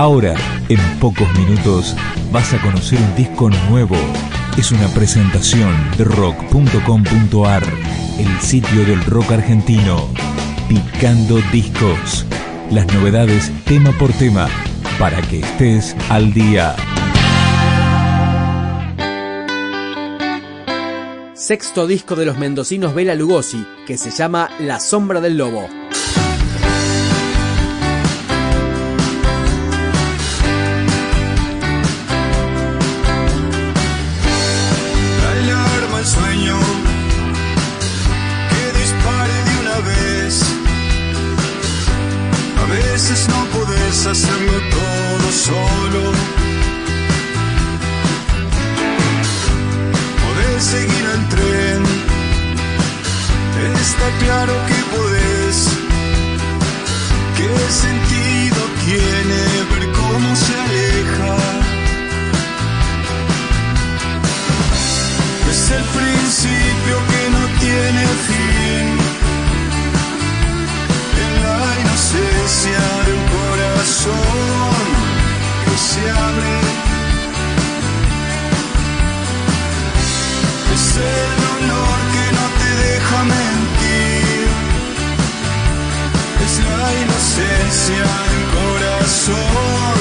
[0.00, 0.34] Ahora,
[0.70, 1.94] en pocos minutos,
[2.32, 3.96] vas a conocer un disco nuevo.
[4.56, 7.62] Es una presentación de rock.com.ar,
[8.18, 10.08] el sitio del rock argentino.
[10.70, 12.24] Picando discos.
[12.70, 14.48] Las novedades tema por tema,
[14.98, 16.74] para que estés al día.
[21.34, 25.68] Sexto disco de los mendocinos Bela Lugosi, que se llama La Sombra del Lobo.
[44.06, 46.12] Hacerlo todo solo.
[50.22, 51.82] Podés seguir al tren,
[53.74, 55.56] está claro que podés.
[57.36, 61.36] ¿Qué sentido tiene ver cómo se aleja?
[65.50, 68.86] Es el principio que no tiene fin.
[71.22, 73.19] En la inocencia de
[74.06, 74.86] un
[75.64, 76.56] que se abre.
[80.74, 84.48] Es el dolor que no te deja mentir.
[86.44, 89.99] Es la inocencia del corazón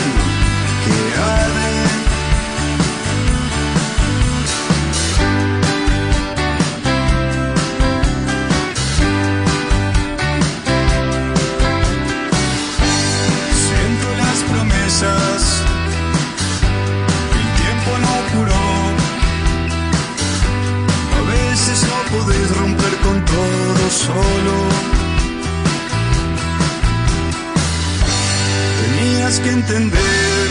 [29.43, 30.49] Que entender,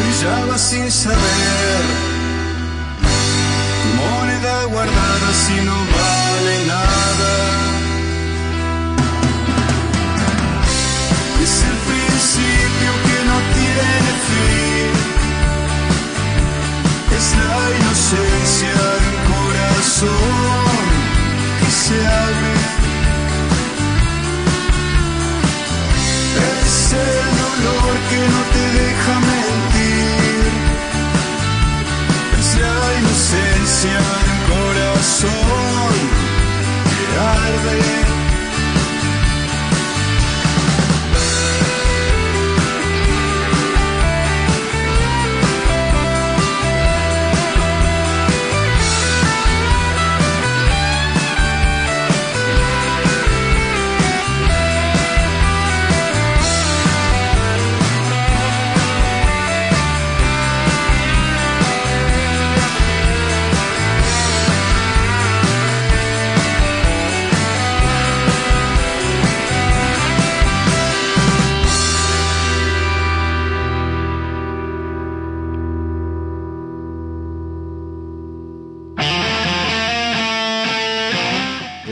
[0.00, 1.82] brillaba sin saber.
[3.96, 5.87] Moneda guardada si no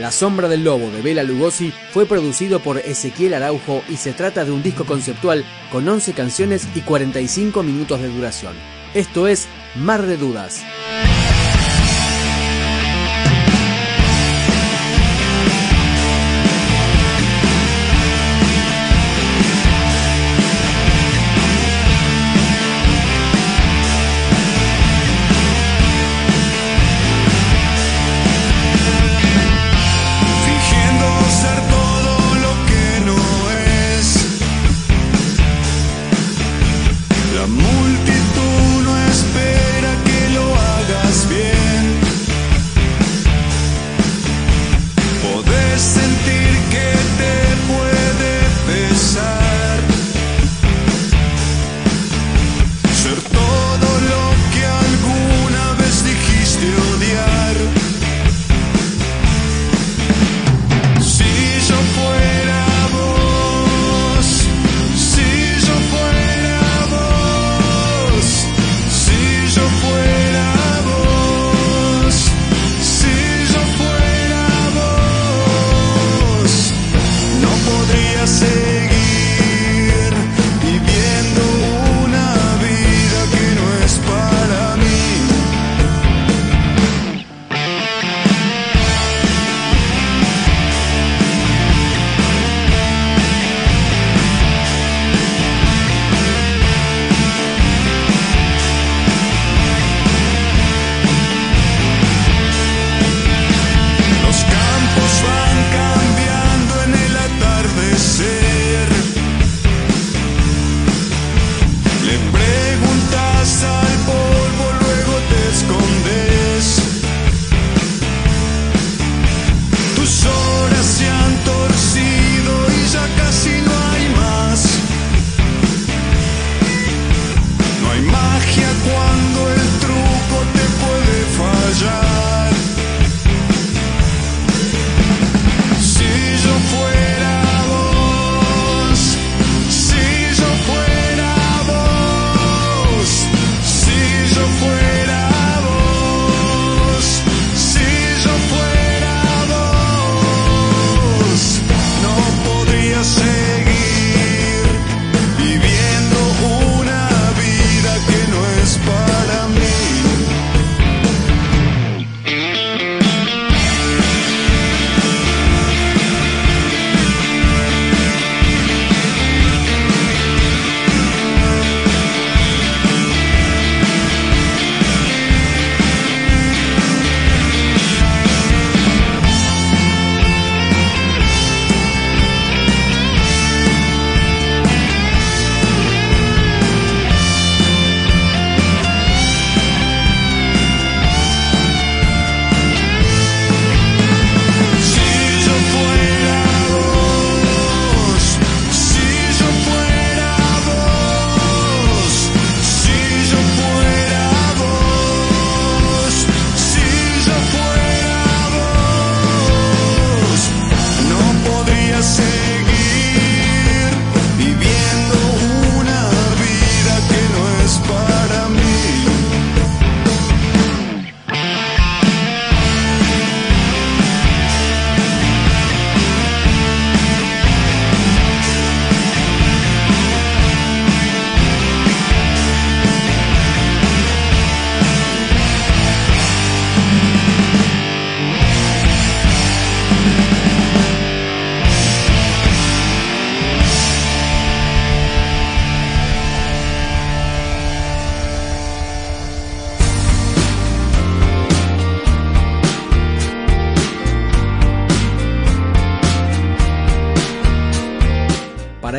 [0.07, 4.45] La sombra del lobo de Bela Lugosi fue producido por Ezequiel Araujo y se trata
[4.45, 8.53] de un disco conceptual con 11 canciones y 45 minutos de duración.
[8.93, 10.63] Esto es Mar de Dudas.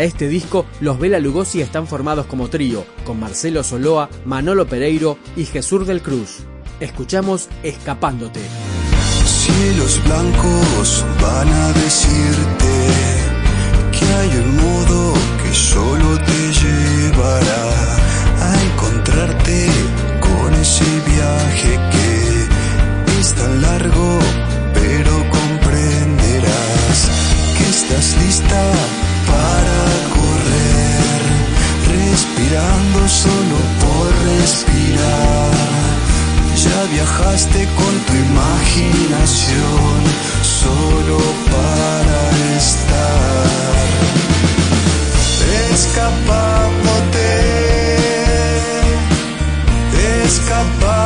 [0.08, 5.44] Este disco, los Bela Lugosi están formados como trío, con Marcelo Soloa, Manolo Pereiro y
[5.44, 6.40] Jesús del Cruz.
[6.80, 8.40] Escuchamos Escapándote.
[9.24, 12.72] Cielos blancos van a decirte
[13.92, 17.96] que hay un modo que solo te llevará
[18.40, 19.68] a encontrarte
[20.20, 24.18] con ese viaje que es tan largo,
[24.74, 26.98] pero comprenderás
[27.56, 28.72] que estás lista
[29.26, 29.67] para
[32.48, 35.52] respirando solo por respirar.
[36.56, 40.02] Ya viajaste con tu imaginación
[40.42, 41.18] solo
[41.50, 42.20] para
[42.56, 43.76] estar
[45.72, 47.28] escapándote,
[50.24, 50.97] escapándote,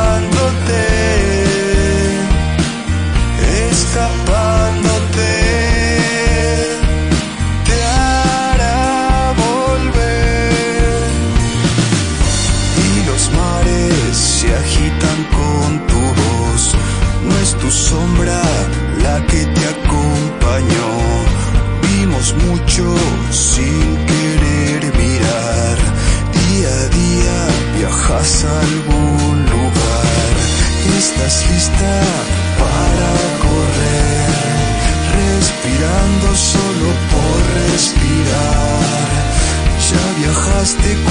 [40.81, 41.02] viajaste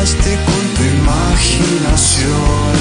[0.00, 2.79] Viajaste con tu imaginación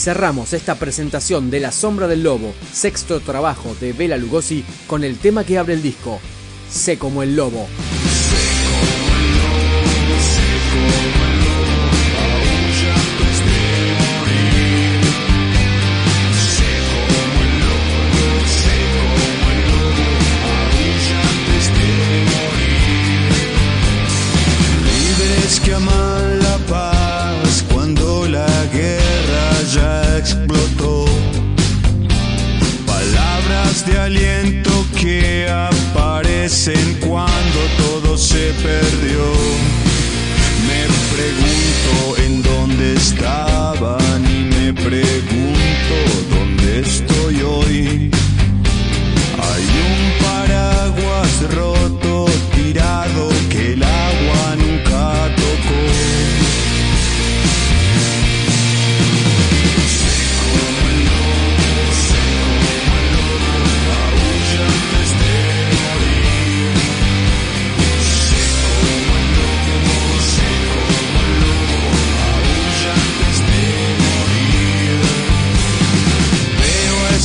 [0.00, 5.18] cerramos esta presentación de La Sombra del Lobo, sexto trabajo de Bela Lugosi, con el
[5.18, 6.20] tema que abre el disco,
[6.70, 7.66] Sé como el Lobo.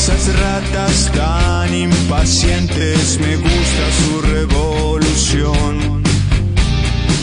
[0.08, 6.04] Esas ratas tan impacientes, me gusta su revolución.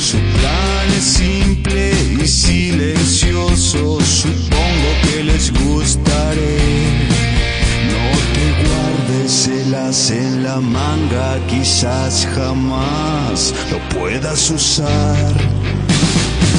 [0.01, 6.59] Su plan es simple y silencioso, supongo que les gustaré.
[7.93, 15.33] No te guardes el aceite en la manga, quizás jamás lo puedas usar.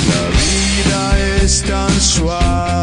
[0.08, 2.83] La vida es tan suave